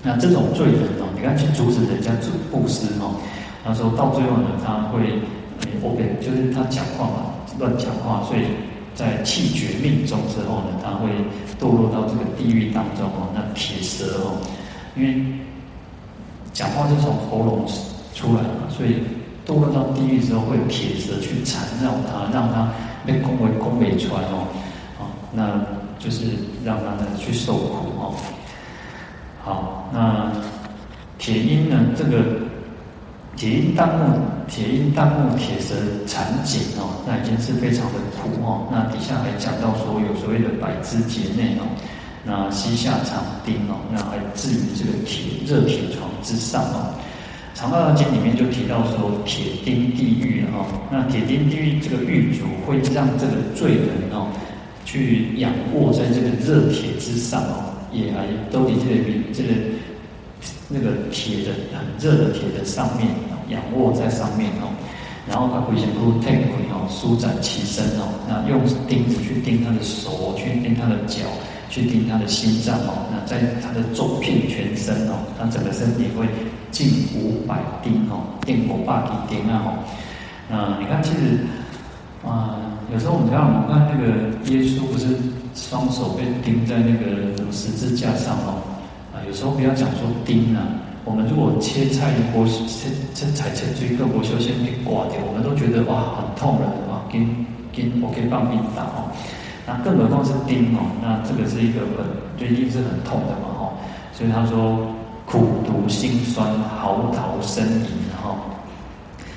[0.00, 3.18] 那这种罪人哦，你看去阻止人家做布施哦，
[3.64, 5.18] 他说到最后呢，他会
[5.82, 8.42] 我给就是他讲话嘛，乱讲话，所以
[8.94, 11.10] 在气绝命中之后呢，他会
[11.58, 13.28] 堕落到这个地狱当中哦。
[13.34, 14.38] 那铁舌哦，
[14.96, 15.22] 因为
[16.52, 17.66] 讲话是从喉咙
[18.14, 19.02] 出来嘛，所以。
[19.48, 22.70] 堕落到地狱之后，会有铁舌去缠绕他，让他
[23.06, 24.44] 被攻为攻为出来哦，
[25.00, 25.58] 啊，那
[25.98, 26.26] 就是
[26.62, 28.14] 让他呢去受苦哦。
[29.42, 30.30] 好，那
[31.18, 31.76] 铁鹰呢？
[31.96, 32.22] 这个
[33.36, 35.74] 铁鹰啖目，铁鹰啖目，铁蛇
[36.06, 38.66] 缠颈哦，那已经是非常的苦哦。
[38.70, 41.66] 那底下还讲到说，有所谓的百肢节内哦，
[42.24, 46.94] 那膝下长钉哦，那还置于这个铁热铁床之上哦。
[47.60, 54.28] 《长阿含经》里面就提到说，铁钉地狱哦，那铁钉地狱这个狱主会让这个罪人哦，
[54.84, 59.02] 去仰卧在这个热铁之上哦，也还都离这个
[59.32, 59.50] 这个
[60.68, 63.08] 那个铁的很热的铁的上面，
[63.48, 64.68] 仰卧在上面哦，
[65.28, 71.20] 然后他会先不太会哦，舒展其身哦，那用钉子去钉他的手，去钉他的脚。
[71.70, 76.26] 去钉他的心脏哦，那在他的周遍全身哦，他整个身体会
[76.70, 79.72] 近五百钉哦，钉五百几钉啊吼。
[80.48, 81.44] 那你看，其实
[82.26, 82.56] 啊，
[82.90, 85.08] 有时候我们看我们看那个耶稣不是
[85.54, 88.64] 双手被钉在那个十字架上哦，
[89.26, 90.62] 有时候不要讲说钉啊，
[91.04, 97.20] 我们如果切菜剥切切菜切这个剥绣线给刮掉，我们都觉得哇很痛了啊，跟
[97.74, 99.10] 跟我可以帮你打哦。
[99.66, 102.04] 那更何况是钉哦，那这个是一个很
[102.38, 103.72] 就一定是很痛的嘛吼，
[104.12, 104.86] 所以他说
[105.26, 106.48] 苦毒辛酸，
[106.80, 108.34] 嚎啕呻吟哈，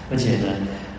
[0.10, 0.48] 而且呢，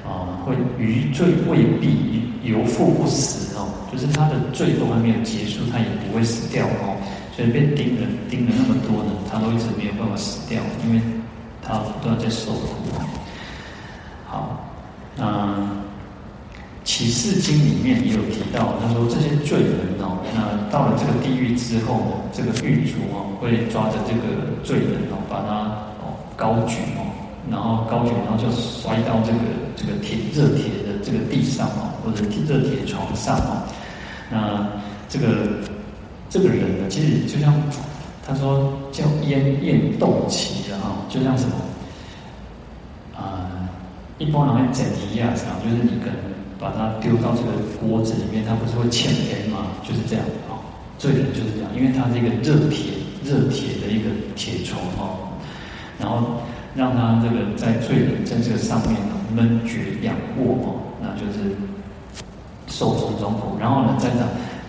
[0.04, 6.96] 啊会余罪未毕，犹复不死哦，就是他的罪都还没有结束，他也不会死掉哦，
[7.36, 11.00] 所以被钉了钉了那么多呢，他都一直没有办法死掉，因为
[11.62, 12.76] 他都要在受苦。
[14.26, 14.60] 好，
[15.16, 15.56] 那。
[16.84, 25.70] 启示经里面也有提到，他说这些罪人哦，那到了这个地狱之后，这个狱卒哦会抓着这个罪人哦，把他
[26.02, 27.06] 哦高举哦，
[27.48, 29.38] 然后高举，然后就摔到这个
[29.76, 33.62] 这个铁热铁的这个地上哦，或者热铁床上哦。
[34.28, 34.66] 那
[35.08, 35.62] 这个
[36.32, 37.52] 这个人呢，其实就像
[38.26, 41.54] 他说叫烟焰动起的哈，就像什么
[43.14, 43.68] 啊、
[44.16, 46.10] 一般人会整体压上，就是你跟。
[46.62, 49.66] 把它丢到这个锅子里面，它不是会欠烟吗？
[49.82, 50.62] 就是这样啊，
[50.96, 52.92] 罪人就是这样，因为他是一个热铁
[53.24, 55.34] 热铁的一个铁虫哦，
[55.98, 56.38] 然后
[56.76, 61.50] 让他这个在罪人在这个上面呢闷绝仰卧哦，那就是
[62.68, 64.18] 受种种苦，然后呢再让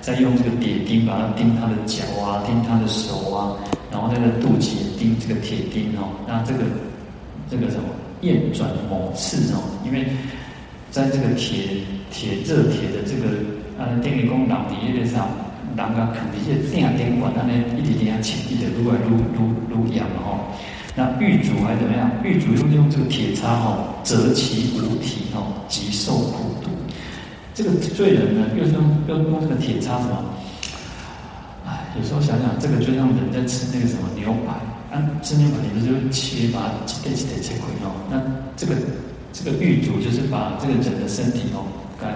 [0.04, 3.56] 再用这个铁钉把它钉他的脚啊，钉他的手啊，
[3.90, 6.60] 然后在这个肚脐钉这个铁钉哦，那这个
[7.50, 7.84] 这个什么
[8.20, 10.06] 厌转猛刺哦，因为
[10.92, 11.80] 在这个铁
[12.12, 13.32] 铁热铁的这个
[13.80, 15.30] 呃电力工厂里面上，
[15.78, 20.52] 人家肯定是电啊电管，那呢一点点啊切，一点撸来撸撸撸痒哦。
[20.96, 22.12] 那狱卒还怎么样？
[22.22, 26.70] 狱卒用用这个铁叉哦，折其五体哦，极受苦毒。
[27.54, 30.26] 这个罪人呢，又用又用这个铁叉什么？
[31.66, 34.54] 哎，有时候想想，这个就像人在吃那个什么牛排，
[34.96, 37.94] 啊，吃牛排你不是就切把它切切切切块哦？
[38.10, 38.20] 那
[38.58, 38.76] 这个
[39.32, 41.64] 这个狱卒就是把这个人的身体哦，
[42.00, 42.08] 给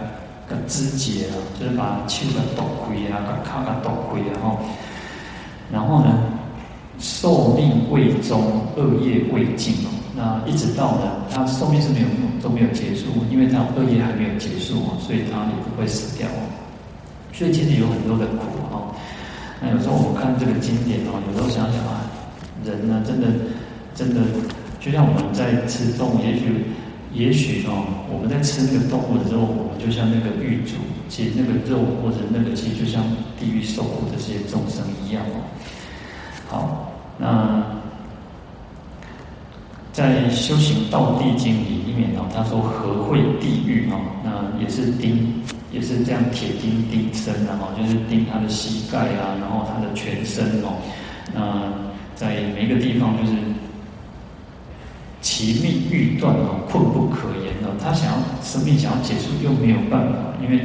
[0.50, 4.58] 给肢解了，就是把手给剁开啊，把脚给剁开，然后
[5.72, 6.24] 然后呢，
[7.00, 9.94] 寿命未终，恶业未尽哦。
[10.18, 12.08] 那一直到呢，他寿命是没有
[12.42, 16.42] 都没有结束，因为他恶业还没有结束哦，所以他也不会死掉哦。
[17.32, 18.90] 所以其实有很多的苦哦。
[19.62, 22.02] 那有时候我们看这个经典哦，有时候想想啊，
[22.66, 23.28] 人呢真的
[23.94, 24.22] 真的，
[24.80, 26.66] 就像我们在吃动物，也许
[27.14, 33.04] 也许哦，我们在吃那个动物的时候，我们就像那个狱卒，其实那个肉或者那个其实就像
[33.40, 35.46] 地狱受苦的这些众生一样哦。
[36.50, 37.78] 好，那。
[39.98, 43.98] 在《修行道地经》里面哦，他说何会地狱哦？
[44.24, 44.30] 那
[44.62, 45.42] 也是钉，
[45.74, 50.78] 也是这样铁钉钉身的哈，就是钉他的膝盖啊，然后他的全身哦。
[51.34, 51.66] 那
[52.14, 53.34] 在每一个地方就是
[55.20, 57.74] 其命欲断哦，困不可言哦。
[57.82, 60.14] 他想要生命想要结束又没有办法，
[60.46, 60.62] 因为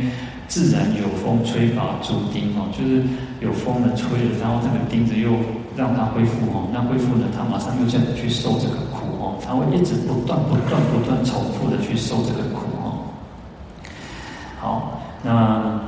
[0.47, 3.01] 自然有风吹拔诸钉哦，就是
[3.41, 5.33] 有风的吹了，然后这个钉子又
[5.75, 8.92] 让它恢复哦，那恢复了，他马上又这样去受这个。
[9.45, 13.05] 他会一直不断、不断、不断重复的去受这个苦哦。
[14.61, 15.81] 好，那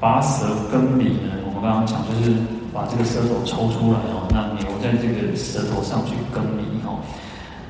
[0.00, 1.30] 拔舌根离呢？
[1.46, 2.36] 我们刚刚讲就是
[2.72, 6.98] 把这个舌头抽出来哦，那牛在这个舌头上去根离哦。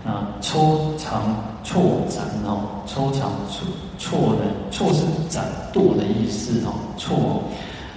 [0.04, 1.22] 那抽长
[1.62, 7.44] 错斩哦，抽长错错的错是斩剁的意思哦，错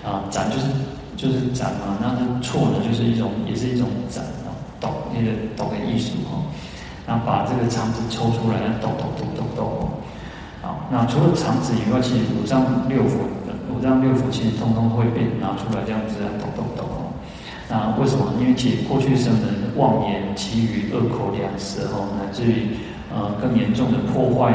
[0.03, 0.65] 啊斩就是
[1.15, 6.43] 就是斩嘛，那那挫呢就是一种也是一种斩哦，抖那个抖的艺术哦。
[7.07, 9.89] 那把这个肠子抽出来，抖抖抖抖抖哦。
[10.61, 13.29] 好，那除了肠子以外，其实五脏六腑，
[13.69, 17.13] 五脏六腑其实通通会被拿出来这样子抖抖抖哦。
[17.69, 18.33] 那为什么？
[18.41, 22.69] 因为其实过去生的妄言、其余、恶口两舌哦，乃至于
[23.13, 24.53] 呃更严重的破坏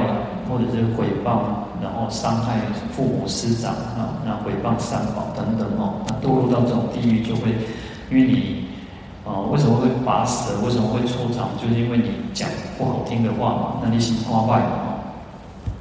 [0.49, 1.47] 或者是毁谤，
[1.81, 2.59] 然后伤害
[2.91, 7.55] 父母师长啊，那毁谤三宝等等哦，那堕入到这种地狱就会，
[8.11, 8.70] 因为你。
[9.31, 10.59] 啊，为什么会拔舌？
[10.65, 11.51] 为什么会出肠？
[11.57, 14.99] 就是因为你讲不好听的话嘛，那你心花坏嘛，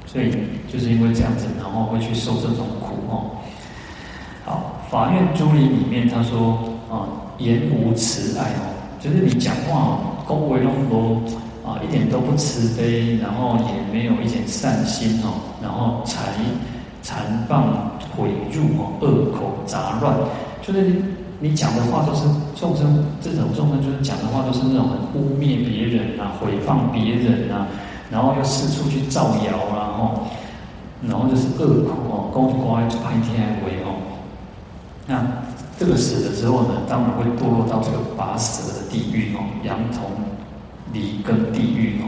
[0.06, 0.30] 所以
[0.72, 3.42] 就是因为这样子，然后会去受这种苦哦。
[4.44, 11.20] 好，法苑珠林里面他说啊，言无慈爱哦，就是你讲话恭维隆多
[11.68, 16.18] 啊，一点都不慈悲，然后也没有一点善心哦，然后才
[17.02, 17.64] 残谤
[18.16, 20.14] 毁辱哦，恶口杂乱，
[20.62, 21.02] 就是。
[21.42, 22.20] 你讲的话都是
[22.54, 27.66] 众生，这种众生就是讲的话都是那种很污蔑别人啊，毁谤别人啊，
[28.10, 30.26] 然后又四处去造谣啊，吼，
[31.08, 32.54] 然后就是恶口哦，攻击
[32.94, 33.96] 就拍天还为哦。
[35.06, 35.24] 那
[35.78, 40.10] 这个死了之后呢，当然会堕落到这个拔舌的地狱哦，羊头
[40.92, 42.04] 离根地狱哦。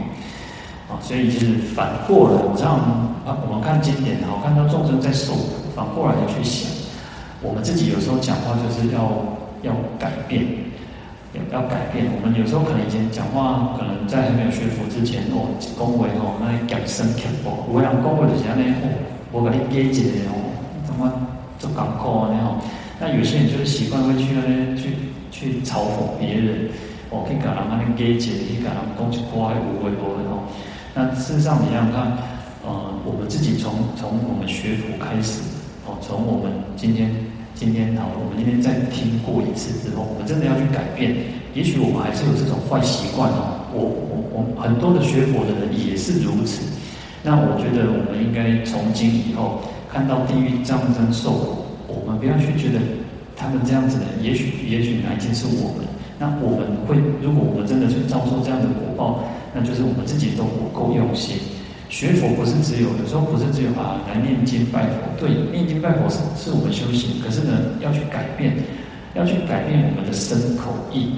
[0.93, 2.75] 啊，所以就是反过来，这样
[3.25, 5.39] 啊，我们看经典啊，看到众生在受苦，
[5.75, 6.71] 反过来去想。
[7.43, 9.11] 我们自己有时候讲话就是要
[9.63, 10.47] 要改变，
[11.35, 12.07] 要要改变。
[12.15, 17.67] 我们有时候可能以前讲话，可能在还没有学佛之前哦，恭维哦，那讲声刻薄。
[17.67, 18.87] 有个人恭维就是安尼哦，
[19.33, 20.55] 我给你给一个哦，
[20.87, 21.11] 怎么
[21.59, 22.55] 做港口啊那种。
[22.99, 24.95] 那有些人就是习惯会去那边去
[25.29, 26.71] 去嘲讽别人，
[27.11, 30.47] 哦，可以给人安尼给一个，可以给人讲一乖无为无为哦。
[30.95, 32.07] 那事实上你想想看，
[32.63, 32.71] 呃，
[33.03, 35.41] 我们自己从从我们学佛开始。
[35.85, 37.13] 哦，从我们今天
[37.55, 41.15] 今天好，我们今天再听过一次之后，我们真的要去改变。
[41.53, 43.61] 也许我们还是有这种坏习惯哦。
[43.71, 46.65] 我我我很多的学佛的人也是如此。
[47.21, 52.81] 那我觉得我们应该从今以后看到地狱战争受苦，我们不要去觉得
[53.37, 55.85] 他们这样子的，也许也许哪一天是我们。
[56.19, 61.37] 那我们会，如果我们真的去遭受这样的果报，那就是我们自己都不够用心。
[61.93, 68.55] 学佛不是只有，有时候不是只有啊来念经拜佛，对，念经拜佛是是我们修行，可是呢要去改变，
[69.13, 71.11] 要去改变我们的身口意。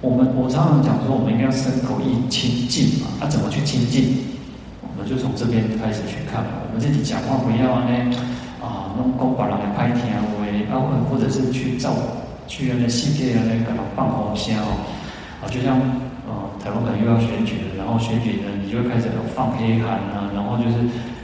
[0.00, 4.18] 我们我常常讲说，我们应该要身口意清净嘛，啊怎么去清净？
[4.82, 7.94] 我们就从这边开始去看，我们自己讲话不要呢
[8.60, 10.26] 啊弄公把人来拍天啊，
[10.82, 11.94] 或或者是去造
[12.48, 14.82] 去让那世界啊那个放红香哦，
[15.46, 15.78] 啊就像。
[16.62, 20.76] 台湾可能又要选举了，然后选举呢，就会开始放黑函啊，然后就是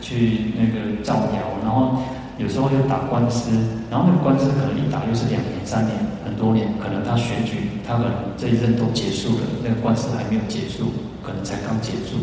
[0.03, 2.03] 去那个造谣，然后
[2.37, 3.51] 有时候又打官司，
[3.91, 10.93] 然后那个官司可能一打又是两年、三年、很多年，可能他选举他可能这一任都结束了，那个官司还没有结束，
[11.25, 12.19] 可能才刚结束，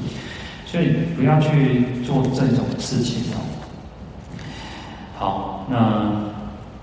[0.67, 3.41] 所以不要去做这种事情哦。
[5.17, 5.77] 好，那《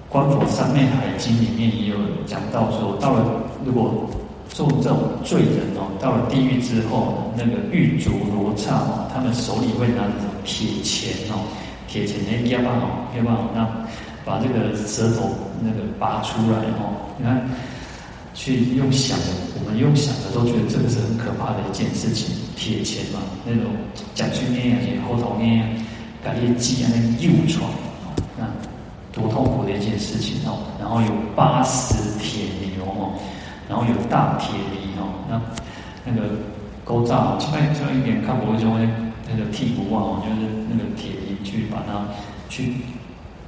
[0.09, 3.25] 观佛三昧海经》里面也有讲到说，到了
[3.65, 4.11] 如果。
[4.53, 10.12] 做这种罪人哦，到了地狱之后，那个狱卒罗刹哦，他们手里会拿着
[10.45, 11.41] 铁钳哦，
[11.88, 13.65] 铁钳那要办好，要办好，那
[14.25, 17.49] 把这个舌头那个拔出来哦，你看，
[18.35, 23.73] 去用想的，我们用想的都觉得这个是很可怕的一件事情，铁钳嘛，那种
[24.15, 25.69] 讲去念啊，后头念啊，
[26.23, 27.69] 把那些鸡啊那个诱出来
[28.05, 28.45] 哦，那
[29.12, 32.62] 多痛苦的一件事情哦，然后有八十铁牛哦。
[33.73, 35.41] 然后有大铁犁哦，那
[36.05, 36.29] 那个
[36.85, 38.87] 勾扎，前面这一点看不会就会
[39.25, 42.05] 那个剔骨啊，就是那个铁犁去把它
[42.51, 42.75] 去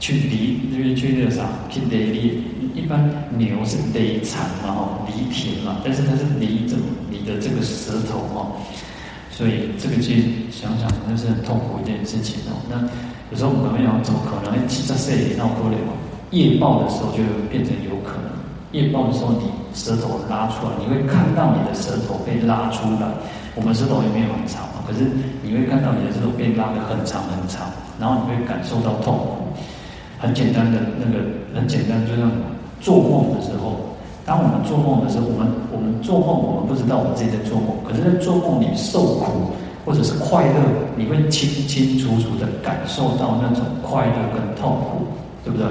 [0.01, 2.43] 去犁，就是去那个啥去犁犁。
[2.75, 3.05] 一般
[3.37, 6.75] 牛是犁产嘛吼，犁田嘛，但是它是犁这
[7.11, 8.49] 犁的这个舌头哈，
[9.31, 12.57] 所以这个去想想那是很痛苦一件事情哦。
[12.71, 12.81] 那
[13.31, 14.57] 有时候我们讲怎么可能？
[14.57, 15.93] 哎，其实这里闹过来嘛，
[16.31, 17.19] 夜暴的时候就
[17.51, 18.33] 变成有可能。
[18.73, 23.11] 夜暴的时候，你舌头拉出来，你会看到你的舌头被拉出来。
[23.57, 25.07] 我们舌头也没有很长嘛，可是
[25.43, 27.67] 你会看到你的舌头被拉得很长很长，
[28.01, 29.47] 然后你会感受到痛苦。
[30.19, 31.23] 很简单的那个，
[31.55, 32.31] 很简单，就像
[32.81, 40.59] 做梦的时候，当我们做梦的时候，我们我们做梦，我们不知道我们自己在做梦，可是在做梦里受苦或者是快乐，
[40.97, 45.07] 你会清清楚楚的感受到那种快乐跟痛苦，
[45.45, 45.67] 对不对？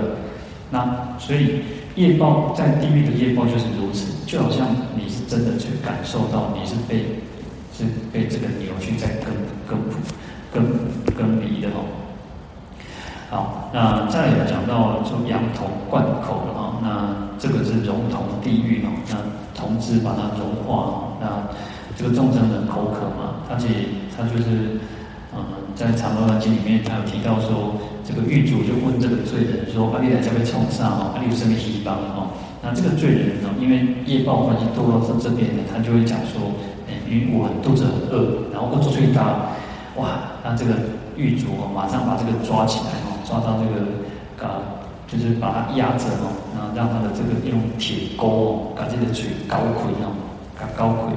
[0.69, 0.87] 那
[1.19, 1.59] 所以。
[1.95, 7.05] 业报在地狱的业报就是如此，就好像你是真的去感受到你是被
[7.71, 9.31] 是被这个牛去在耕
[9.67, 9.77] 耕
[10.51, 10.63] 耕
[11.15, 11.85] 耕犁的哦。
[13.29, 19.17] 好，那再来讲到说羊头灌口了哈，那这个是熔铜地狱哦，那
[19.53, 21.43] 铜汁把它融化哦，那
[21.95, 23.67] 这个众生的口渴嘛，而且
[24.17, 24.79] 他就是
[25.35, 27.75] 嗯，在《长阿经》里面他有提到说。
[28.03, 32.29] 这个狱卒就问这个罪人说：“阿弥来这边冲上哦，阿弥有什么希望哦？”
[32.61, 36.51] 那这个罪人呢，因为业报关系堕落到这边呢，他就会讲说
[36.87, 39.51] ：“哎，因为我肚子很饿，然后饿最大，
[39.95, 40.19] 哇！
[40.43, 40.75] 那这个
[41.15, 43.87] 狱卒哦，马上把这个抓起来哦，抓到这个
[44.43, 44.59] 啊，
[45.07, 50.11] 就是把他压着哦，然后让他的这个用铁钩哦，把这个嘴搞溃哦，
[50.59, 51.11] 搞搞溃，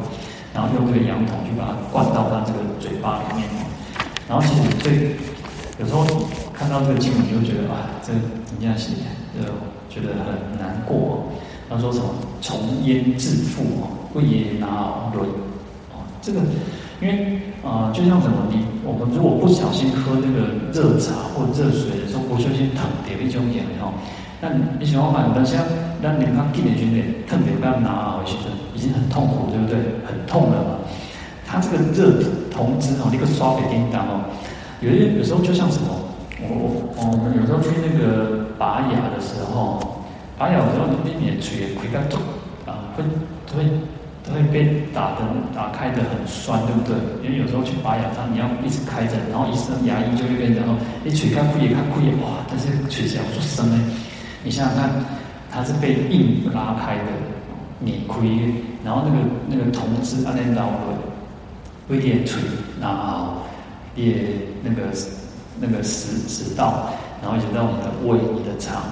[0.55, 3.67] 然后用这个羊铜去把它灌到他这个嘴巴里面哦，
[4.29, 5.15] 然后其实最
[5.79, 6.05] 有时候。
[6.59, 8.11] 看到这个经文，你就觉得啊，这
[8.47, 8.93] 怎么样写？
[9.39, 9.45] 呃，
[9.91, 11.29] 觉得很难过。
[11.69, 12.07] 他说什么？
[12.41, 15.29] 从腌致腹哦，胃也拿轮
[15.93, 16.01] 哦。
[16.23, 16.41] 这个，
[17.03, 23.93] 因为啊、呃，就像什么，你我们如果不小心喝那个热茶或热水的时候，不小心烫到一种眼哦，
[24.41, 24.49] 那
[24.81, 25.57] 你想想看，但是
[26.01, 28.39] 让你看一点点点特别不要拿回去，
[28.75, 29.77] 已经很痛苦，对不对？
[30.09, 30.71] 很痛了嘛。
[31.47, 32.17] 他这个热
[32.51, 34.25] 铜汁哦，那个刷给叮当哦，
[34.81, 35.89] 有些有时候就像什么？
[36.39, 40.05] 我我我们有时候去那个拔牙的时候，
[40.37, 42.21] 拔牙的时候那边也嘴会干肿
[42.67, 43.03] 啊，会
[43.57, 43.65] 会
[44.29, 46.93] 会被打的打开的很酸，对不对？
[47.25, 53.81] 因为有时候去拔牙，它你要一直开着，然后医生牙医就会跟你讲说，你嘴开亏也干不也哇，但是嘴角做深呢，
[54.45, 54.91] 你想想看，
[55.51, 57.17] 它是被硬拉开的，
[57.79, 58.29] 你亏，
[58.85, 60.93] 然后那个那个铜汁按在脑里，
[61.89, 62.39] 会点嘴，
[62.79, 63.39] 然后
[63.97, 64.83] 也那个。
[65.59, 66.91] 那个食食道，
[67.23, 68.83] 然后一直到我们的胃、你的肠，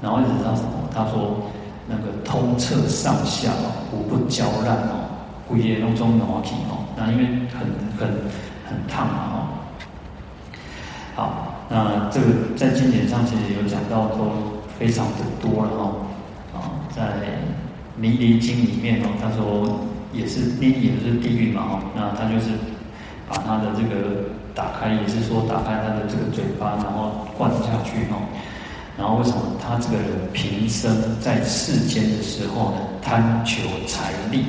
[0.00, 0.88] 然后一直到什么？
[0.90, 1.36] 他说
[1.86, 5.04] 那个通彻上下哦，无不焦烂哦，
[5.50, 7.68] 胃液当中的话题哦，那因为很
[7.98, 8.08] 很
[8.64, 9.36] 很烫嘛哦。
[11.14, 14.32] 好，那这个在经典上其实有讲到说
[14.78, 15.92] 非常的多了哈
[16.54, 17.02] 啊，在
[17.98, 19.78] 《弥离经》里面哦，他说
[20.10, 22.52] 也是地也是地狱嘛哦，那他就是
[23.34, 24.32] 把他的这个。
[24.54, 28.22] 打开也是说打开他的这个嘴巴，然后灌下去哦。
[28.96, 34.44] 然后为什么他这个人平生在世间的时候呢，贪求财利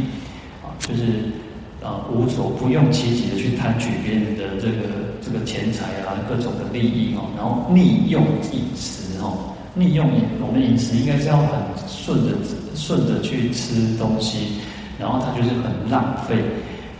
[0.61, 1.33] 啊，就是
[1.81, 8.21] 啊无所不用其极的去贪取别人的这个这个钱财啊，各种的利益哦，然后利用
[8.51, 10.07] 饮食哦，利用，
[10.39, 11.47] 我们饮食应该是要很
[11.87, 12.29] 顺着
[12.75, 14.59] 顺着去吃东西，
[14.99, 16.35] 然后他就是很浪费，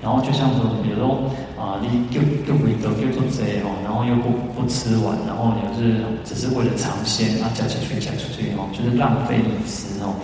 [0.02, 10.16] 然后就像说，比如说啊，你就就会得就做贼哦，然后又不不吃完，然后也是只是为了尝鲜啊，加出去夹出去哦，就是浪费饮食哦，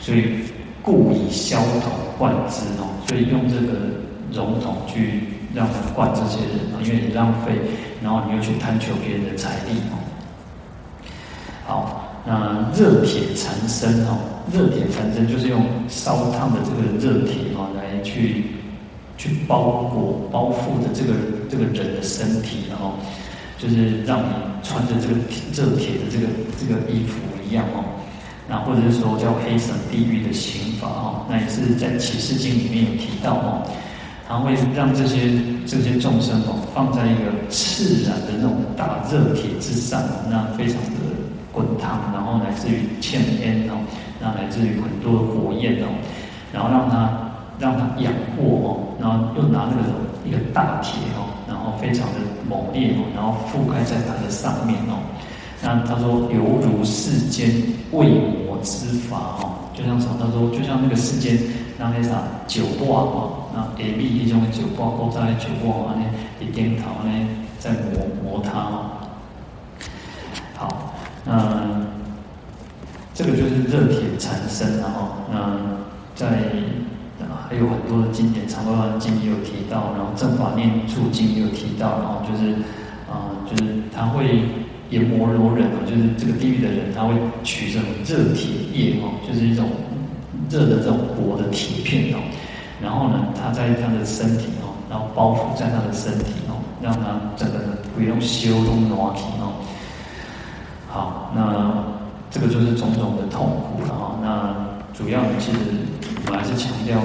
[0.00, 0.44] 所以
[0.82, 3.72] 故以箫桶灌之哦，所以用这个
[4.32, 5.22] 熔桶去。
[5.54, 7.58] 让他灌这些人啊，因为你浪费，
[8.02, 9.96] 然后你又去贪求别人的财力哦。
[11.66, 14.18] 好，那热铁缠身哦，
[14.52, 18.44] 热铁缠身就是用烧烫的这个热铁哦，来去
[19.18, 21.12] 去包裹包覆的这个
[21.50, 22.94] 这个人的身体，然后
[23.58, 25.14] 就是让你穿着这个
[25.52, 26.26] 热铁的这个
[26.58, 27.84] 这个衣服一样哦。
[28.48, 33.62] 那或者是说叫黑绳地狱的刑罚哦，那也是在启示经里面有提到哦。
[34.26, 35.32] 它会让这些
[35.66, 41.00] 这些众生哦，放在一个炽燃的那种大热铁之上，那非常的
[41.50, 43.80] 滚烫，然后来自于呛烟哦，
[44.20, 45.88] 那来自于很多的火焰哦，
[46.52, 47.27] 然后让它
[47.58, 49.82] 让它仰卧哦，然后又拿那个
[50.24, 52.14] 一个大铁哦，然后非常的
[52.48, 54.98] 猛烈哦，然后覆盖在它的上面哦，
[55.62, 57.50] 那他说犹如世间
[57.92, 60.16] 未磨之法哦，就像什么？
[60.20, 61.38] 他说就像那个世间
[61.78, 63.34] 那些啥酒挂哦。
[63.54, 66.04] 那 A B 一种的酒挂，勾在酒挂安尼，
[66.38, 67.10] 一点头呢，
[67.58, 68.50] 在磨磨它。
[70.54, 70.92] 好，
[71.24, 71.86] 嗯，
[73.14, 75.78] 这个就是热铁缠身，然后，嗯，
[76.14, 76.26] 在
[77.48, 82.52] 还有很多的经典，《长阿含经》也有提到，然后《正法念处经》也有提到，然后就是，
[83.08, 84.44] 啊、嗯，就是他会
[84.90, 89.66] 阎摩罗人哦，就是这个地狱的人，他会取这种热铁叶哦，就是一种
[90.50, 92.20] 热的这种薄的铁片哦。
[92.82, 97.58] 然后呢，他在他的身体哦，然后包覆在他的身体哦，让他整个
[97.96, 99.64] 不用修东挪体哦。
[100.86, 101.96] 好，那
[102.30, 104.18] 这个就是种种的痛苦了哈。
[104.22, 104.54] 那
[104.92, 105.58] 主要其实
[106.26, 106.98] 我还是强调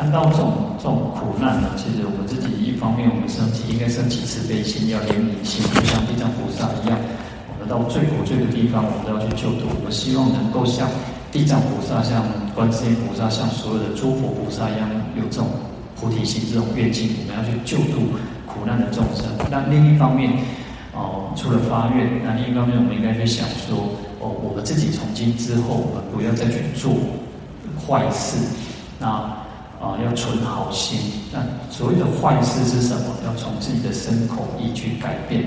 [0.00, 6.96] 看到这种这种苦难呢，其实我们自己一方面我们升起应该升起慈悲心，要怜悯心，就像地藏菩萨一样，
[7.52, 9.68] 我们到最苦最的地方，我们都要去救度。
[9.68, 10.88] 我们希望能够像。
[11.30, 12.24] 地藏菩萨像
[12.56, 15.46] 观世音菩萨，像所有的诸佛菩萨一样，有这种
[15.94, 18.00] 菩提心、这种愿境，我们要去救度
[18.46, 19.26] 苦难的众生。
[19.48, 20.32] 那另一方面，
[20.92, 23.78] 哦，除了发愿，那另一方面，我们应该去想说，
[24.18, 26.90] 哦，我们自己从今之后，我们不要再去做
[27.86, 28.38] 坏事。
[28.98, 29.30] 那
[29.80, 31.00] 啊，要存好心。
[31.32, 33.16] 那所谓的坏事是什么？
[33.24, 35.42] 要从自己的身口意去改变。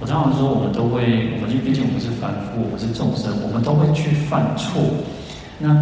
[0.00, 4.80] 我常常说，我们都会，我们就毕竟我们是凡夫，我们是众生，我们都会去犯错。
[5.58, 5.72] 那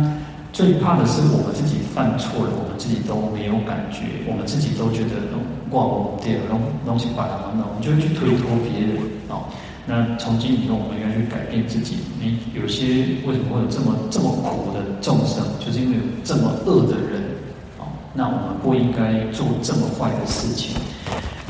[0.53, 5.19] 最怕的是我们自己犯错了，我们自己都没有感觉，我们自己都觉得
[5.71, 9.47] 挂我对，东东西把它弄，我们就会去推脱别人哦。
[9.87, 11.99] 那从今以后，我们应该去改变自己。
[12.23, 17.34] 你有些为什么会有这么这么苦的众生，就是因为有这么恶的人。
[18.15, 20.75] 那我们不应该做这么坏的事情。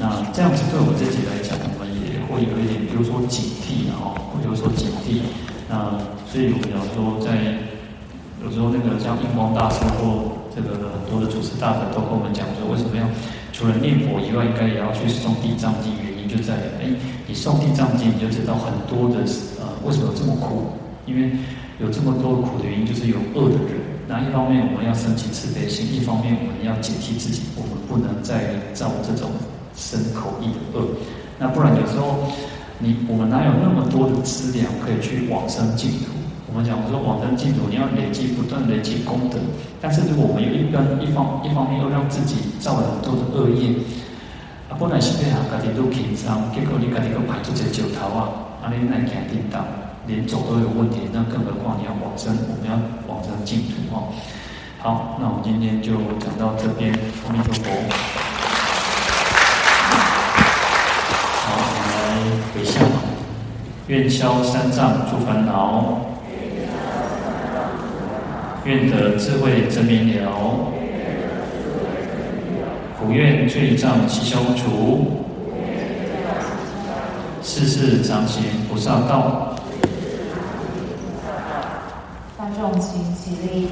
[0.01, 2.15] 那这样子对我自己来讲，我们也。
[2.35, 4.11] 会有一点，比如说警惕，然后
[4.43, 5.23] 比如说警惕，
[5.71, 5.95] 那
[6.27, 7.31] 所以我们要说，在
[8.43, 13.07] 有时候那个像印光大师或这个很多的祖师大德都跟我们讲说，为什么要
[13.53, 15.95] 除了念佛以外，应该也要去诵地藏经？
[16.03, 16.91] 原因就在于，哎，
[17.29, 19.23] 你诵地藏经，你就知道很多的
[19.63, 20.75] 呃，为什么这么苦？
[21.07, 21.31] 因为
[21.79, 23.84] 有这么多苦的原因，就是有恶的人。
[24.07, 29.31] 那一方面我们要升起慈悲心，一方面我们要警惕自己，我们不能再造这种
[29.75, 30.87] 身口意的恶。
[31.39, 32.31] 那不然有时候，
[32.79, 36.13] 你我们哪有那么多的资粮可以去往生净土？
[36.47, 39.39] 我们讲我说往生净土，你要累积不断累积功德。
[39.81, 43.75] 但是如果我们有一边一方一方面又让自己造了很多的恶业，
[44.71, 48.29] 啊，本来是要让家己都轻松，结果你家己都排出这九头啊，
[48.63, 49.65] 啊，你来行颠倒，
[50.07, 52.79] 连走都有问题，那更何况你要往生，我们要
[53.09, 54.13] 往生净土哦。
[54.79, 56.93] 好，那我们今天就讲到这边，
[57.27, 57.71] 阿弥陀佛。
[62.55, 62.83] 回向，
[63.87, 66.01] 愿消三障诸烦恼，
[68.65, 70.71] 愿得智慧真明了，
[72.99, 75.25] 普愿罪障悉消除，
[77.43, 79.54] 世世常行菩萨道。
[82.65, 83.55] 观众请起立。